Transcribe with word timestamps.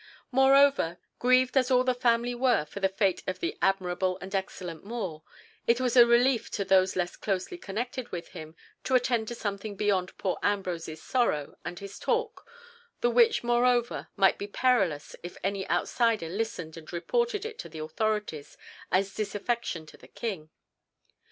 Moreover, 0.31 0.97
grieved 1.19 1.55
as 1.55 1.69
all 1.69 1.83
the 1.83 1.93
family 1.93 2.33
were 2.33 2.65
for 2.65 2.79
the 2.79 2.89
fate 2.89 3.21
of 3.27 3.39
the 3.39 3.55
admirable 3.61 4.17
and 4.19 4.33
excellent 4.33 4.83
More, 4.83 5.21
it 5.67 5.79
was 5.79 5.95
a 5.95 6.07
relief 6.07 6.49
to 6.53 6.65
those 6.65 6.95
less 6.95 7.15
closely 7.15 7.55
connected 7.55 8.11
with 8.11 8.29
him 8.29 8.55
to 8.85 8.95
attend 8.95 9.27
to 9.27 9.35
something 9.35 9.75
beyond 9.75 10.17
poor 10.17 10.39
Ambrose's 10.41 11.03
sorrow 11.03 11.55
and 11.63 11.77
his 11.77 11.99
talk, 11.99 12.49
the 13.01 13.11
which 13.11 13.43
moreover 13.43 14.07
might 14.15 14.39
be 14.39 14.47
perilous 14.47 15.15
if 15.21 15.37
any 15.43 15.69
outsider 15.69 16.29
listened 16.29 16.77
and 16.77 16.91
reported 16.91 17.45
it 17.45 17.59
to 17.59 17.69
the 17.69 17.77
authorities 17.77 18.57
as 18.91 19.13
disaffection 19.13 19.85
to 19.85 19.97
the 19.97 20.07
King. 20.07 20.49